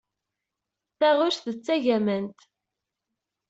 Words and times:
Taɣect 0.99 1.43
d 1.55 1.57
tagamant. 1.65 2.39